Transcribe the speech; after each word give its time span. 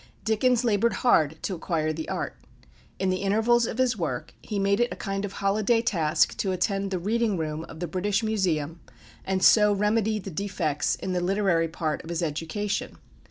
Dickens 0.23 0.63
laboured 0.63 0.93
hard 1.05 1.37
to 1.43 1.53
acquire 1.53 1.93
the 1.93 2.09
art. 2.09 2.35
In 2.97 3.11
the 3.11 3.17
intervals 3.21 3.67
of 3.67 3.77
his 3.77 3.95
work 3.95 4.33
he 4.41 4.57
made 4.57 4.79
it 4.79 4.91
a 4.91 4.95
kind 4.95 5.23
of 5.25 5.33
holiday 5.33 5.79
task 5.83 6.35
to 6.37 6.51
attend 6.51 6.89
the 6.89 6.97
Reading 6.97 7.37
room 7.37 7.65
of 7.65 7.79
the 7.81 7.87
British 7.87 8.23
Museum, 8.23 8.79
and 9.23 9.43
so 9.43 9.71
remedy 9.71 10.17
the 10.17 10.31
defects 10.31 10.95
in 10.95 11.13
the 11.13 11.21
literary 11.21 11.67
part 11.67 12.01
of 12.03 12.09
his 12.09 12.23
education. 12.23 12.97